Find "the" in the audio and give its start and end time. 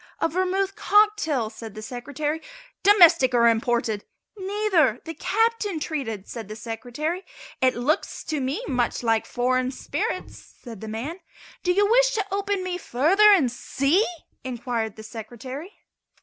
1.75-1.83, 5.05-5.13, 6.47-6.55, 10.81-10.87, 14.95-15.03